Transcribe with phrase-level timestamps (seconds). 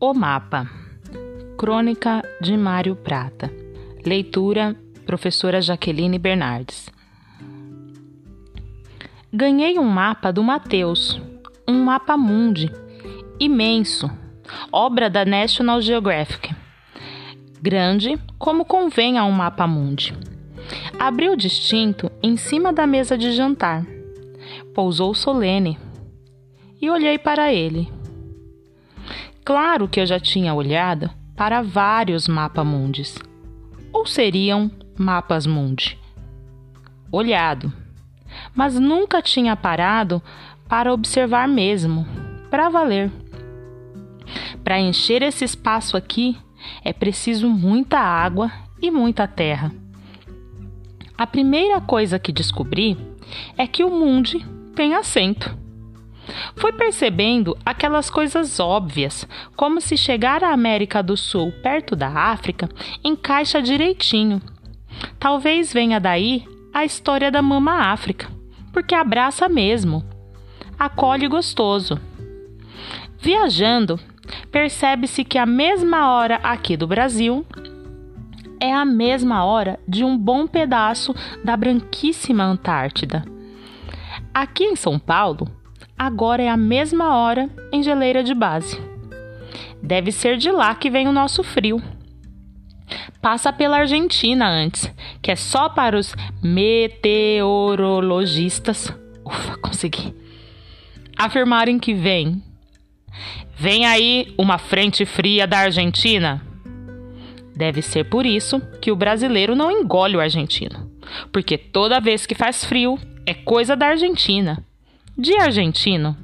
[0.00, 0.68] O Mapa.
[1.56, 3.50] Crônica de Mário Prata.
[4.04, 6.90] Leitura: Professora Jaqueline Bernardes.
[9.32, 11.20] Ganhei um mapa do Mateus,
[11.66, 12.70] um mapa mundi,
[13.38, 14.10] imenso,
[14.70, 16.54] obra da National Geographic.
[17.62, 20.12] Grande, como convém a um mapa mundi.
[20.98, 23.86] Abri o distinto em cima da mesa de jantar.
[24.74, 25.78] Pousou solene.
[26.80, 27.93] E olhei para ele.
[29.44, 33.18] Claro que eu já tinha olhado para vários mapa-mundis.
[33.92, 35.98] Ou seriam mapas mundi.
[37.12, 37.72] Olhado,
[38.54, 40.22] mas nunca tinha parado
[40.66, 42.06] para observar mesmo,
[42.50, 43.12] para valer.
[44.64, 46.38] Para encher esse espaço aqui
[46.82, 49.70] é preciso muita água e muita terra.
[51.18, 52.96] A primeira coisa que descobri
[53.58, 55.63] é que o mundi tem acento.
[56.56, 62.68] Fui percebendo aquelas coisas óbvias, como se chegar à América do Sul perto da África
[63.02, 64.40] encaixa direitinho.
[65.18, 68.28] Talvez venha daí a história da Mama África,
[68.72, 70.04] porque abraça mesmo,
[70.78, 72.00] acolhe gostoso.
[73.18, 73.98] Viajando,
[74.50, 77.46] percebe-se que a mesma hora aqui do Brasil
[78.60, 81.14] é a mesma hora de um bom pedaço
[81.44, 83.24] da branquíssima Antártida.
[84.32, 85.48] Aqui em São Paulo,
[85.98, 88.78] agora é a mesma hora em geleira de base.
[89.82, 91.82] Deve ser de lá que vem o nosso frio.
[93.20, 94.88] Passa pela Argentina antes,
[95.22, 98.90] que é só para os meteorologistas.
[99.24, 100.14] Ufa, consegui.
[101.16, 102.42] Afirmarem que vem.
[103.56, 106.44] Vem aí uma frente fria da Argentina.
[107.56, 110.90] Deve ser por isso que o brasileiro não engole o argentino,
[111.32, 114.60] porque toda vez que faz frio é coisa da Argentina
[115.16, 116.16] de argentino.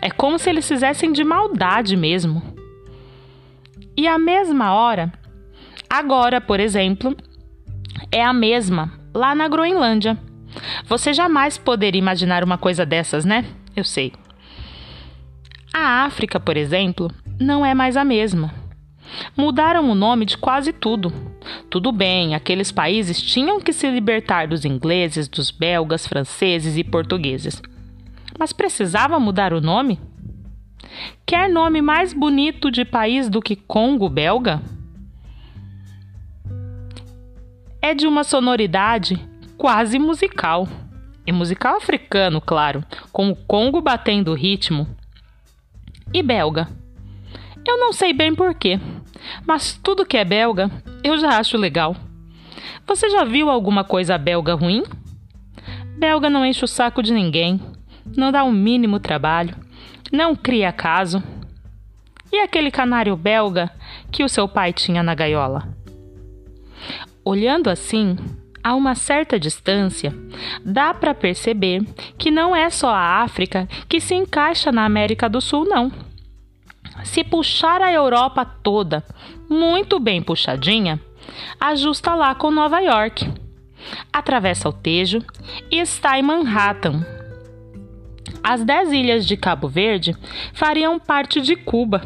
[0.00, 2.42] É como se eles fizessem de maldade mesmo.
[3.96, 5.12] E a mesma hora,
[5.88, 7.16] agora, por exemplo,
[8.10, 10.18] é a mesma lá na Groenlândia.
[10.86, 13.44] Você jamais poderia imaginar uma coisa dessas, né?
[13.76, 14.12] Eu sei.
[15.72, 18.54] A África, por exemplo, não é mais a mesma.
[19.36, 21.12] Mudaram o nome de quase tudo.
[21.68, 27.60] Tudo bem, aqueles países tinham que se libertar dos ingleses, dos belgas, franceses e portugueses
[28.38, 30.00] mas precisava mudar o nome?
[31.26, 34.60] Quer nome mais bonito de país do que Congo belga?
[37.80, 39.18] É de uma sonoridade
[39.56, 40.68] quase musical.
[41.26, 44.86] E musical africano, claro, com o Congo batendo o ritmo.
[46.12, 46.68] E belga.
[47.66, 48.78] Eu não sei bem porquê,
[49.46, 50.70] mas tudo que é belga
[51.02, 51.96] eu já acho legal.
[52.86, 54.82] Você já viu alguma coisa belga ruim?
[55.98, 57.58] Belga não enche o saco de ninguém
[58.16, 59.56] não dá o um mínimo trabalho,
[60.12, 61.22] não cria caso.
[62.32, 63.70] E aquele canário belga
[64.10, 65.68] que o seu pai tinha na gaiola?
[67.24, 68.16] Olhando assim,
[68.62, 70.12] a uma certa distância,
[70.64, 71.82] dá para perceber
[72.16, 75.92] que não é só a África que se encaixa na América do Sul, não.
[77.04, 79.04] Se puxar a Europa toda,
[79.48, 80.98] muito bem puxadinha,
[81.60, 83.30] ajusta lá com Nova York.
[84.12, 85.22] Atravessa o Tejo
[85.70, 87.04] e está em Manhattan,
[88.44, 90.14] as dez ilhas de Cabo Verde
[90.52, 92.02] fariam parte de Cuba.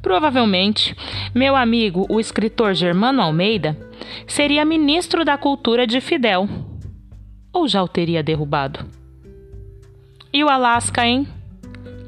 [0.00, 0.96] Provavelmente,
[1.34, 3.76] meu amigo, o escritor Germano Almeida,
[4.26, 6.48] seria ministro da Cultura de Fidel.
[7.52, 8.80] Ou já o teria derrubado?
[10.32, 11.28] E o Alasca, hein?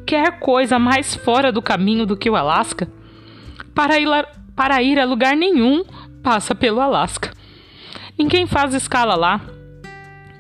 [0.06, 2.88] Quer coisa mais fora do caminho do que o Alasca?
[3.75, 5.84] Para ir, a, para ir a lugar nenhum,
[6.22, 7.31] passa pelo Alasca.
[8.19, 9.43] Ninguém faz escala lá.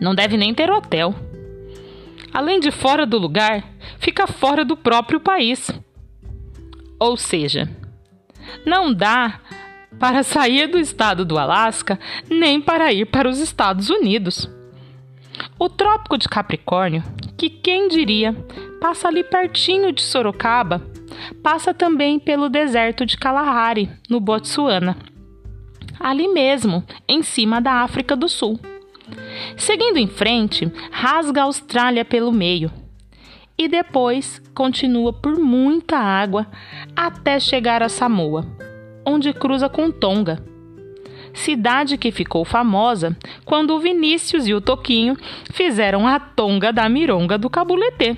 [0.00, 1.14] Não deve nem ter hotel
[2.34, 3.62] além de fora do lugar,
[4.00, 5.70] fica fora do próprio país.
[6.98, 7.70] Ou seja,
[8.66, 9.40] não dá
[10.00, 11.98] para sair do estado do Alasca
[12.28, 14.50] nem para ir para os Estados Unidos.
[15.58, 17.04] O Trópico de Capricórnio,
[17.38, 18.34] que quem diria,
[18.80, 20.82] passa ali pertinho de Sorocaba,
[21.40, 24.96] passa também pelo deserto de Kalahari, no Botsuana.
[26.00, 28.58] Ali mesmo, em cima da África do Sul.
[29.56, 32.70] Seguindo em frente, rasga a Austrália pelo meio
[33.56, 36.46] e depois continua por muita água
[36.96, 38.44] até chegar a Samoa,
[39.06, 40.42] onde cruza com Tonga,
[41.32, 45.16] cidade que ficou famosa quando o Vinícius e o Toquinho
[45.52, 48.16] fizeram a Tonga da Mironga do Cabuletê.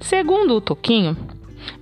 [0.00, 1.16] Segundo o Toquinho,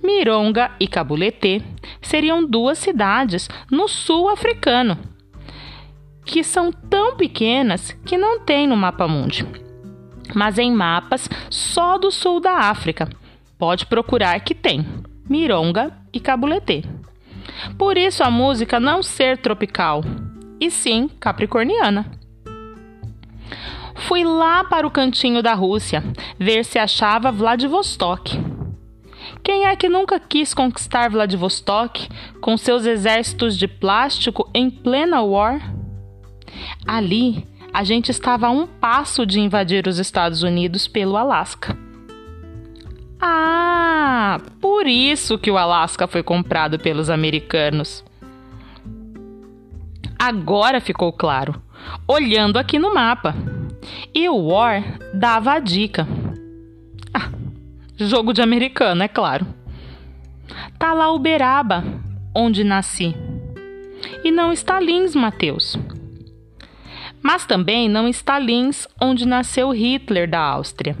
[0.01, 1.61] Mironga e Cabuletê
[2.01, 5.12] seriam duas cidades no sul africano
[6.25, 9.45] que são tão pequenas que não tem no mapa mundi,
[10.33, 13.09] mas em mapas só do sul da África.
[13.57, 14.85] Pode procurar que tem.
[15.29, 16.83] mironga e cabuletê.
[17.77, 20.03] Por isso a música não ser tropical,
[20.59, 22.05] e sim capricorniana.
[23.95, 26.03] Fui lá para o cantinho da Rússia
[26.39, 28.37] ver se achava Vladivostok.
[29.43, 32.09] Quem é que nunca quis conquistar Vladivostok
[32.41, 35.72] com seus exércitos de plástico em plena war?
[36.85, 41.77] Ali, a gente estava a um passo de invadir os Estados Unidos pelo Alasca.
[43.19, 48.03] Ah, por isso que o Alasca foi comprado pelos americanos.
[50.19, 51.61] Agora ficou claro,
[52.07, 53.33] olhando aqui no mapa.
[54.13, 56.07] E o War dava a dica.
[57.13, 57.31] Ah,
[57.97, 59.47] jogo de americano, é claro.
[60.77, 61.83] Tá lá Uberaba,
[62.35, 63.15] onde nasci.
[64.23, 65.77] E não está Lins, Mateus.
[67.23, 70.97] Mas também não está Linz, onde nasceu Hitler da Áustria.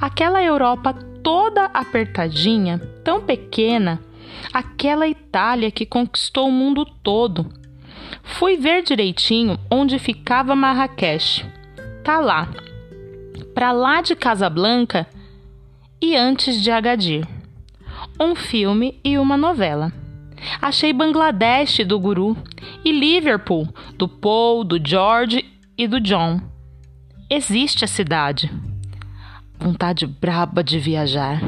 [0.00, 4.00] Aquela Europa toda apertadinha, tão pequena,
[4.52, 7.52] aquela Itália que conquistou o mundo todo.
[8.22, 11.44] Fui ver direitinho onde ficava Marrakech.
[12.04, 12.48] Tá lá,
[13.54, 15.06] para lá de Casablanca
[16.00, 17.26] e antes de Agadir.
[18.20, 19.92] Um filme e uma novela.
[20.60, 22.36] Achei Bangladesh do Guru
[22.84, 25.44] e Liverpool do Paul, do George
[25.76, 26.40] e do John.
[27.28, 28.50] Existe a cidade.
[29.58, 31.40] Vontade braba de viajar.